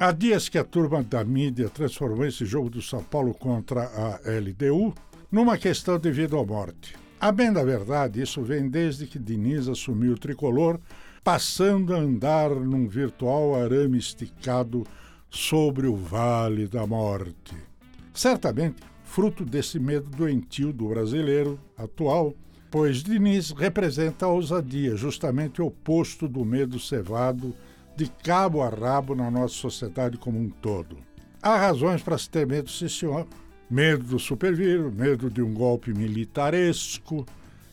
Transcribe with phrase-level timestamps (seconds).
[0.00, 4.20] Há dias que a turma da mídia transformou esse jogo do São Paulo contra a
[4.30, 4.94] LDU
[5.28, 6.94] numa questão de vida ou morte.
[7.18, 10.78] A bem da verdade, isso vem desde que Diniz assumiu o tricolor,
[11.24, 14.86] passando a andar num virtual arame esticado
[15.28, 17.56] sobre o vale da morte.
[18.14, 22.34] Certamente, fruto desse medo doentio do brasileiro atual,
[22.70, 27.52] pois Diniz representa a ousadia, justamente o oposto do medo cevado
[27.98, 30.98] de cabo a rabo na nossa sociedade como um todo.
[31.42, 33.26] Há razões para se ter medo, sim senhor.
[33.68, 37.26] Medo do supervírus, medo de um golpe militaresco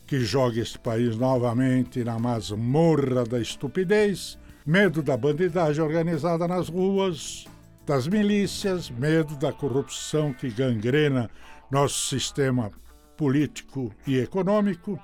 [0.07, 7.45] que jogue este país novamente na masmorra da estupidez, medo da bandidagem organizada nas ruas,
[7.85, 11.29] das milícias, medo da corrupção que gangrena
[11.69, 12.71] nosso sistema
[13.15, 14.99] político e econômico,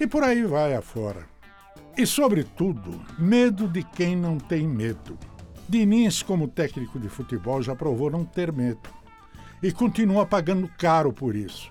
[0.00, 1.24] e por aí vai afora.
[1.96, 5.18] E, sobretudo, medo de quem não tem medo.
[5.68, 9.00] Diniz, como técnico de futebol, já provou não ter medo
[9.62, 11.68] e continua pagando caro por isso.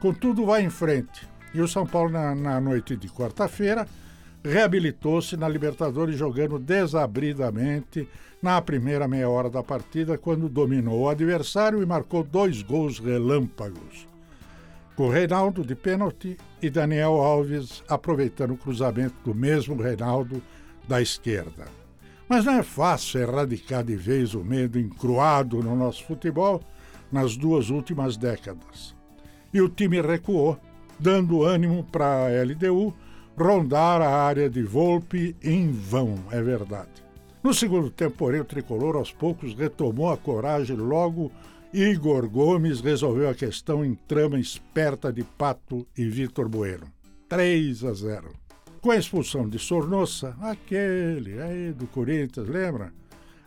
[0.00, 1.28] Contudo, vai em frente.
[1.54, 3.86] E o São Paulo, na, na noite de quarta-feira,
[4.44, 8.08] reabilitou-se na Libertadores jogando desabridamente
[8.42, 14.06] na primeira meia hora da partida, quando dominou o adversário e marcou dois gols relâmpagos.
[14.94, 16.36] Com Reinaldo de pênalti
[16.66, 20.42] e Daniel Alves aproveitando o cruzamento do mesmo Reinaldo
[20.88, 21.66] da esquerda.
[22.28, 26.60] Mas não é fácil erradicar de vez o medo encruado no nosso futebol
[27.10, 28.96] nas duas últimas décadas.
[29.54, 30.58] E o time recuou,
[30.98, 32.92] dando ânimo para a LDU
[33.38, 37.04] rondar a área de Volpe em vão, é verdade.
[37.44, 41.30] No segundo tempo, porém, o tricolor aos poucos retomou a coragem logo
[41.72, 46.86] Igor Gomes resolveu a questão em trama esperta de Pato e Vitor Bueno.
[47.28, 48.32] 3 a 0.
[48.80, 52.92] Com a expulsão de Sornossa, aquele aí do Corinthians, lembra?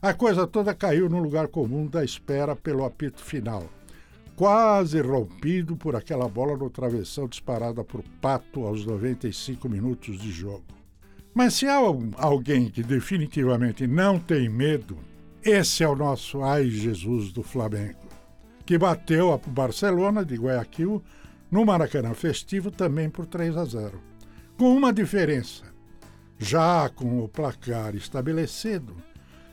[0.02, 3.70] A coisa toda caiu no lugar comum da espera pelo apito final
[4.40, 10.64] quase rompido por aquela bola no travessão disparada por Pato aos 95 minutos de jogo.
[11.34, 11.76] Mas se há
[12.16, 14.98] alguém que definitivamente não tem medo,
[15.44, 18.00] esse é o nosso Ai Jesus do Flamengo,
[18.70, 21.02] que bateu a Barcelona de Guayaquil
[21.50, 24.00] no Maracanã festivo também por 3 a 0.
[24.60, 25.64] Com uma diferença.
[26.38, 28.96] Já com o placar estabelecido,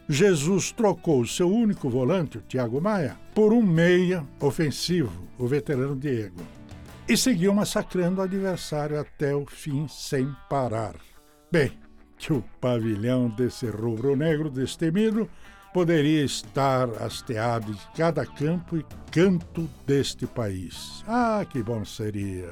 [0.06, 6.42] Jesus trocou seu único volante, o Thiago Maia, por um meia ofensivo, o veterano Diego,
[7.08, 10.94] e seguiu massacrando o adversário até o fim sem parar.
[11.50, 11.72] Bem,
[12.18, 15.26] que o pavilhão desse rubro-negro destemido
[15.76, 21.04] poderia estar hasteado de cada campo e canto deste país.
[21.06, 22.50] Ah, que bom seria!